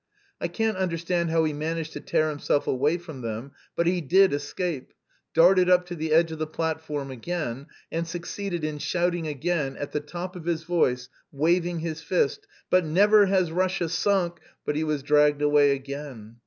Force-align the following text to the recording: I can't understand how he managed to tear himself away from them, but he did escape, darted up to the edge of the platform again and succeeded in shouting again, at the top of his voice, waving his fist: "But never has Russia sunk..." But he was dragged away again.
I 0.39 0.47
can't 0.47 0.77
understand 0.77 1.29
how 1.29 1.43
he 1.43 1.53
managed 1.53 1.93
to 1.93 1.99
tear 1.99 2.29
himself 2.31 2.65
away 2.65 2.97
from 2.97 3.21
them, 3.21 3.51
but 3.75 3.85
he 3.85 4.01
did 4.01 4.33
escape, 4.33 4.93
darted 5.35 5.69
up 5.69 5.85
to 5.85 5.95
the 5.95 6.11
edge 6.11 6.31
of 6.31 6.39
the 6.39 6.47
platform 6.47 7.11
again 7.11 7.67
and 7.91 8.07
succeeded 8.07 8.63
in 8.63 8.79
shouting 8.79 9.27
again, 9.27 9.77
at 9.77 9.91
the 9.91 9.99
top 9.99 10.35
of 10.35 10.45
his 10.45 10.63
voice, 10.63 11.07
waving 11.31 11.81
his 11.81 12.01
fist: 12.01 12.47
"But 12.71 12.83
never 12.83 13.27
has 13.27 13.51
Russia 13.51 13.87
sunk..." 13.89 14.39
But 14.65 14.75
he 14.75 14.83
was 14.83 15.03
dragged 15.03 15.43
away 15.43 15.69
again. 15.73 16.37